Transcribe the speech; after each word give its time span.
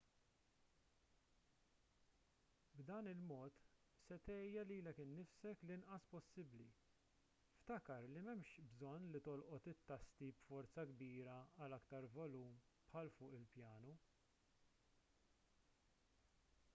b'dan 2.79 3.09
il-mod 3.11 3.59
se 4.05 4.17
tgħejja 4.29 4.63
lilek 4.71 5.01
innifsek 5.03 5.61
l-inqas 5.67 6.07
possibbli 6.15 6.67
ftakar 7.59 8.07
li 8.15 8.25
m'hemmx 8.25 8.65
bżonn 8.73 9.07
li 9.17 9.23
tolqot 9.29 9.69
it-tasti 9.75 10.31
b'forza 10.41 10.87
kbira 10.95 11.39
għal 11.67 11.79
aktar 11.81 12.09
volum 12.19 12.59
bħal 12.89 13.13
fuq 13.21 13.39
il-pjanu 13.43 13.97